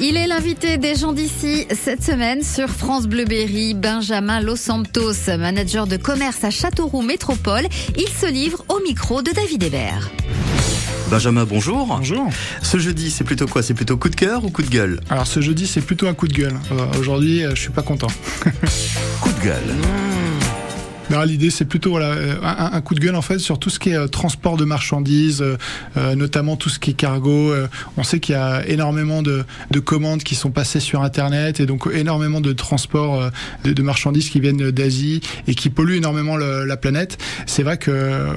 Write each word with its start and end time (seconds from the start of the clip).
Il 0.00 0.16
est 0.16 0.28
l'invité 0.28 0.78
des 0.78 0.94
gens 0.94 1.12
d'ici 1.12 1.66
cette 1.70 2.04
semaine 2.04 2.42
sur 2.42 2.68
France 2.68 3.08
Bleu 3.08 3.24
Berry. 3.24 3.74
Benjamin 3.74 4.40
Los 4.40 4.56
Santos, 4.56 5.14
manager 5.38 5.86
de 5.88 5.96
commerce 5.96 6.44
à 6.44 6.50
Châteauroux 6.50 7.02
Métropole. 7.02 7.66
Il 7.96 8.08
se 8.08 8.30
livre 8.30 8.64
au 8.68 8.80
micro 8.80 9.22
de 9.22 9.32
David 9.32 9.64
Hébert. 9.64 10.08
Benjamin, 11.10 11.44
bonjour. 11.44 11.86
Bonjour. 11.86 12.28
Ce 12.62 12.78
jeudi, 12.78 13.10
c'est 13.10 13.24
plutôt 13.24 13.46
quoi? 13.46 13.62
C'est 13.62 13.74
plutôt 13.74 13.96
coup 13.96 14.08
de 14.08 14.16
cœur 14.16 14.44
ou 14.44 14.50
coup 14.50 14.62
de 14.62 14.68
gueule? 14.68 15.00
Alors 15.10 15.26
ce 15.26 15.40
jeudi, 15.40 15.66
c'est 15.66 15.80
plutôt 15.80 16.06
un 16.06 16.14
coup 16.14 16.28
de 16.28 16.34
gueule. 16.34 16.54
Euh, 16.70 16.98
Aujourd'hui, 17.00 17.44
euh, 17.44 17.54
je 17.54 17.60
suis 17.60 17.70
pas 17.70 17.82
content. 17.82 18.08
Coup 19.20 19.32
de 19.32 19.44
gueule. 19.44 19.74
L'idée, 21.26 21.50
c'est 21.50 21.64
plutôt 21.64 21.90
voilà, 21.90 22.10
euh, 22.10 22.34
un, 22.42 22.80
coup 22.82 22.94
de 22.94 23.00
gueule 23.00 23.16
en 23.16 23.22
fait 23.22 23.38
sur 23.38 23.58
tout 23.58 23.70
ce 23.70 23.78
qui 23.78 23.90
est 23.90 23.96
euh, 23.96 24.08
transport 24.08 24.56
de 24.56 24.64
marchandises, 24.64 25.42
euh, 25.42 26.14
notamment 26.14 26.56
tout 26.56 26.68
ce 26.68 26.78
qui 26.78 26.90
est 26.90 26.94
cargo. 26.94 27.52
On 27.96 28.02
sait 28.04 28.20
qu'il 28.20 28.34
y 28.34 28.38
a 28.38 28.66
énormément 28.68 29.22
de, 29.22 29.44
de 29.70 29.80
commandes 29.80 30.22
qui 30.22 30.34
sont 30.34 30.50
passées 30.50 30.80
sur 30.80 31.02
Internet 31.02 31.60
et 31.60 31.66
donc 31.66 31.88
énormément 31.92 32.40
de 32.40 32.52
transports 32.52 33.30
de, 33.64 33.72
de 33.72 33.82
marchandises 33.82 34.28
qui 34.30 34.38
viennent 34.40 34.70
d'Asie 34.70 35.20
et 35.46 35.54
qui 35.54 35.70
polluent 35.70 35.96
énormément 35.96 36.36
le- 36.36 36.64
la 36.64 36.76
planète. 36.76 37.18
C'est 37.46 37.62
vrai 37.62 37.78
que 37.78 37.90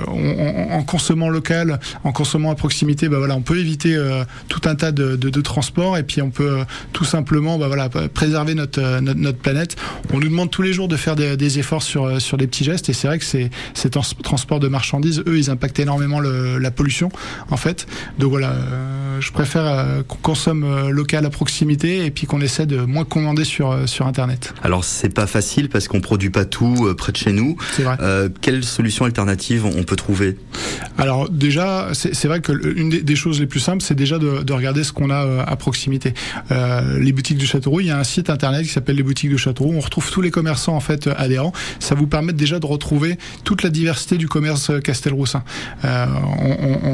on- 0.08 0.14
on- 0.14 0.72
en 0.72 0.84
consommant 0.84 1.30
local, 1.30 1.80
en 2.04 2.12
consommant 2.12 2.52
à 2.52 2.56
proximité, 2.56 3.10
bah 3.10 3.18
voilà, 3.18 3.36
on 3.36 3.42
peut 3.42 3.60
éviter 3.60 3.96
euh, 3.96 4.24
tout 4.48 4.62
un 4.66 4.76
tas 4.76 4.92
de, 4.92 5.16
de, 5.16 5.30
de 5.30 5.42
transports 5.42 5.98
et 5.98 6.04
puis 6.04 6.22
on 6.22 6.30
peut 6.32 6.60
tout 6.94 7.06
simplement 7.06 7.58
bah 7.58 7.68
voilà, 7.68 7.90
préserver 7.90 8.56
notre, 8.56 9.00
notre, 9.02 9.38
planète. 9.40 9.76
On 10.14 10.20
nous 10.20 10.30
demande 10.30 10.50
tous 10.52 10.62
les 10.62 10.74
jours 10.74 10.88
de 10.88 10.96
faire 10.96 11.16
des, 11.16 11.36
des 11.38 11.60
efforts 11.60 11.84
sur, 11.84 12.22
sur 12.22 12.38
des 12.38 12.48
petits 12.48 12.61
gestes 12.64 12.90
et 12.90 12.94
c'est 12.94 13.08
vrai 13.08 13.20
que 13.20 13.26
ces, 13.26 13.50
ces 13.74 13.90
trans- 13.90 14.02
transports 14.24 14.60
de 14.60 14.68
marchandises, 14.68 15.24
eux, 15.28 15.38
ils 15.38 15.50
impactent 15.50 15.80
énormément 15.80 16.20
le- 16.20 16.58
la 16.58 16.72
pollution 16.72 17.10
en 17.50 17.58
fait. 17.58 17.88
Donc 18.20 18.30
voilà, 18.32 18.52
euh, 18.52 19.20
je 19.20 19.32
préfère 19.32 19.66
euh, 19.66 20.02
qu'on 20.08 20.18
consomme 20.18 20.64
euh, 20.64 20.90
local 20.90 21.26
à 21.26 21.30
proximité 21.30 22.06
et 22.06 22.12
puis 22.12 22.28
qu'on 22.28 22.42
essaie 22.42 22.66
de 22.66 22.78
moins 22.82 23.06
commander 23.06 23.44
sur, 23.44 23.88
sur 23.88 24.08
Internet. 24.08 24.54
Alors, 24.64 24.84
c'est 24.84 25.14
pas 25.14 25.28
facile 25.28 25.70
parce 25.70 25.88
qu'on 25.88 26.02
produit 26.02 26.30
pas 26.30 26.46
tout 26.46 26.94
près 26.98 27.12
de 27.12 27.18
chez 27.18 27.32
nous. 27.32 27.56
C'est 27.76 27.84
vrai. 27.84 27.98
Euh, 28.02 28.30
quelle 28.42 28.64
solution 28.64 29.06
alternative 29.06 29.66
on 29.66 29.84
peut 29.84 29.96
trouver? 29.96 30.38
Alors 30.98 31.30
déjà, 31.30 31.90
c'est 31.94 32.26
vrai 32.28 32.42
que 32.42 32.52
une 32.76 32.90
des, 32.90 33.02
des 33.02 33.16
choses 33.16 33.40
les 33.40 33.48
plus 33.48 33.60
simples, 33.60 33.82
c'est 33.84 33.96
déjà 33.96 34.20
de, 34.20 34.44
de 34.44 34.54
regarder 34.54 34.84
ce 34.84 34.92
qu'on 34.92 35.10
a 35.10 35.44
à 35.44 35.56
proximité. 35.56 36.14
Les 36.50 37.12
boutiques 37.12 37.38
de 37.38 37.46
Châteauroux, 37.46 37.80
il 37.82 37.88
y 37.88 37.92
a 37.92 37.98
un 37.98 38.04
site 38.04 38.30
internet 38.30 38.64
qui 38.64 38.70
s'appelle 38.70 38.96
les 38.96 39.04
boutiques 39.04 39.32
de 39.32 39.38
Châteauroux. 39.38 39.74
On 39.76 39.80
retrouve 39.80 40.10
tous 40.12 40.22
les 40.22 40.32
commerçants 40.32 40.76
en 40.76 40.80
fait 40.80 41.08
adhérents. 41.18 41.54
Ça 41.80 41.96
vous 41.96 42.08
permet 42.08 42.34
déjà 42.34 42.51
de 42.60 42.66
retrouver 42.66 43.18
toute 43.44 43.64
la 43.64 43.70
diversité 43.70 44.18
du 44.18 44.28
commerce 44.28 44.70
euh, 44.70 44.80
Castelroussin. 44.80 45.44
Euh, 45.86 46.06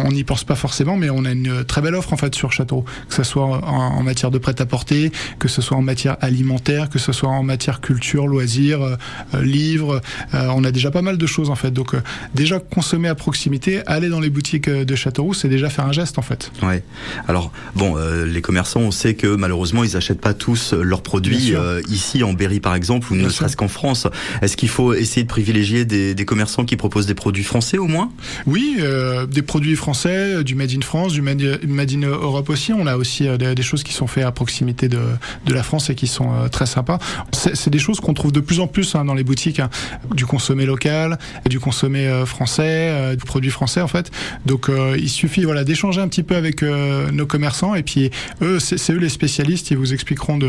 on 0.06 0.12
n'y 0.12 0.24
pense 0.24 0.44
pas 0.44 0.56
forcément, 0.56 0.98
mais 0.98 1.10
on 1.10 1.26
a 1.26 1.32
une 1.32 1.64
très 1.64 1.82
belle 1.82 1.96
offre 1.96 2.14
en 2.14 2.18
fait 2.18 2.36
sur 2.36 2.52
Châteauroux, 2.52 2.86
que 3.08 3.16
ce 3.16 3.24
soit 3.24 3.46
en, 3.46 3.62
en 3.64 4.04
matière 4.04 4.32
de 4.32 4.38
prêt-à-porter, 4.38 5.12
que 5.40 5.48
ce 5.48 5.62
soit 5.62 5.78
en 5.78 5.82
matière 5.82 6.18
alimentaire, 6.22 6.90
que 6.90 7.00
ce 7.00 7.12
soit 7.12 7.30
en 7.30 7.44
matière 7.44 7.82
culture, 7.82 8.28
loisirs, 8.28 8.82
euh, 8.82 8.96
euh, 9.34 9.42
livres. 9.44 10.02
Euh, 10.34 10.48
on 10.56 10.64
a 10.64 10.72
déjà 10.72 10.92
pas 10.92 11.02
mal 11.02 11.18
de 11.18 11.26
choses 11.28 11.50
en 11.50 11.56
fait. 11.56 11.72
Donc 11.72 11.94
euh, 11.94 12.02
déjà 12.36 12.60
consommer 12.60 13.08
à 13.08 13.16
proximité, 13.16 13.82
aller 13.88 14.10
dans 14.10 14.20
les 14.20 14.30
boutiques 14.30 14.68
euh, 14.68 14.86
de 14.86 14.96
Châteauroux, 14.96 15.34
c'est 15.34 15.50
déjà 15.50 15.70
faire 15.70 15.86
un 15.86 15.92
geste 15.92 16.18
en 16.18 16.22
fait. 16.22 16.52
Ouais. 16.64 16.84
Alors, 17.28 17.52
bon, 17.76 17.98
euh, 17.98 18.26
les 18.26 18.42
commerçants, 18.42 18.82
on 18.82 18.92
sait 18.92 19.16
que 19.16 19.28
malheureusement, 19.36 19.84
ils 19.84 19.98
achètent 19.98 20.22
pas 20.22 20.34
tous 20.34 20.74
leurs 20.74 21.02
produits 21.02 21.56
euh, 21.56 21.82
ici 21.90 22.24
en 22.24 22.34
Berry, 22.34 22.60
par 22.60 22.76
exemple, 22.76 23.12
ou 23.12 23.16
Bien 23.16 23.26
ne 23.26 23.30
serait-ce 23.30 23.58
qu'en 23.58 23.68
France. 23.68 24.08
Est-ce 24.42 24.58
qu'il 24.58 24.70
faut 24.70 24.94
essayer 24.94 25.24
de 25.24 25.28
privilégier 25.28 25.47
des, 25.54 26.14
des 26.16 26.26
commerçants 26.26 26.66
qui 26.66 26.76
proposent 26.76 27.06
des 27.06 27.14
produits 27.14 27.44
français 27.44 27.78
au 27.78 27.88
moins? 27.88 28.12
Oui, 28.46 28.78
euh, 28.80 29.26
des 29.26 29.42
produits 29.42 29.76
français, 29.76 30.36
euh, 30.36 30.44
du 30.44 30.56
made 30.56 30.72
in 30.72 30.82
France, 30.82 31.14
du 31.14 31.22
made, 31.22 31.60
made 31.68 31.92
in 31.92 32.02
Europe 32.08 32.50
aussi. 32.50 32.74
On 32.74 32.88
a 32.88 32.98
aussi 32.98 33.28
euh, 33.28 33.38
des, 33.38 33.56
des 33.56 33.64
choses 33.64 33.84
qui 33.84 33.94
sont 33.94 34.08
faites 34.08 34.26
à 34.26 34.32
proximité 34.32 34.88
de, 34.88 35.00
de 35.46 35.54
la 35.54 35.64
France 35.64 35.90
et 35.90 35.96
qui 35.96 36.08
sont 36.08 36.30
très 36.52 36.66
sympas. 36.66 37.00
C'est 37.32 37.70
des 37.70 37.80
choses 37.80 38.00
qu'on 38.00 38.14
trouve 38.14 38.32
de 38.32 38.40
plus 38.40 38.60
en 38.60 38.68
plus 38.68 38.96
hein, 38.96 39.06
dans 39.06 39.14
les 39.14 39.24
boutiques, 39.24 39.60
hein. 39.60 39.70
du 40.14 40.26
consommé 40.26 40.66
local, 40.66 41.18
du 41.50 41.60
consommé 41.60 42.24
français, 42.26 43.16
du 43.16 43.26
produit 43.26 43.52
français 43.52 43.82
en 43.82 43.88
fait. 43.88 44.12
Donc 44.46 44.70
il 44.98 45.10
suffit 45.10 45.44
voilà 45.44 45.64
d'échanger 45.64 46.02
un 46.02 46.08
petit 46.08 46.24
peu 46.24 46.36
avec 46.36 46.62
nos 46.62 47.26
commerçants 47.26 47.76
et 47.76 47.84
puis 47.84 48.12
eux, 48.42 48.60
c'est 48.60 48.92
eux 48.92 48.98
les 48.98 49.10
spécialistes. 49.10 49.72
Ils 49.72 49.78
vous 49.78 49.94
expliqueront 49.94 50.40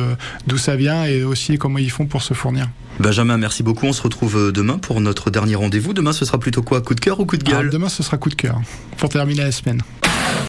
d'où 0.46 0.58
ça 0.58 0.76
vient 0.76 1.04
et 1.04 1.24
aussi 1.24 1.58
comment 1.58 1.78
ils 1.78 1.90
font 1.90 2.06
pour 2.06 2.22
se 2.22 2.34
fournir. 2.34 2.68
Benjamin, 2.98 3.38
merci 3.38 3.62
beaucoup. 3.62 3.86
On 3.86 3.92
se 3.92 4.02
retrouve 4.02 4.50
demain 4.50 4.78
pour 4.78 4.87
notre 5.00 5.30
dernier 5.30 5.54
rendez-vous. 5.54 5.92
Demain, 5.92 6.12
ce 6.12 6.24
sera 6.24 6.38
plutôt 6.38 6.62
quoi? 6.62 6.80
Coup 6.80 6.94
de 6.94 7.00
cœur 7.00 7.20
ou 7.20 7.26
coup 7.26 7.36
de 7.36 7.44
gueule? 7.44 7.70
Demain, 7.70 7.88
ce 7.88 8.02
sera 8.02 8.16
coup 8.16 8.30
de 8.30 8.34
cœur 8.34 8.60
pour 8.96 9.08
terminer 9.08 9.42
la 9.42 9.52
semaine. 9.52 9.82